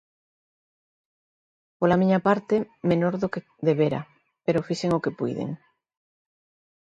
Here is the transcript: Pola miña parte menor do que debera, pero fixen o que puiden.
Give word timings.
Pola 1.77 1.99
miña 2.01 2.19
parte 2.27 2.55
menor 2.89 3.13
do 3.21 3.31
que 3.33 3.45
debera, 3.67 4.01
pero 4.45 4.65
fixen 4.67 4.91
o 4.97 5.03
que 5.03 5.15
puiden. 5.19 5.49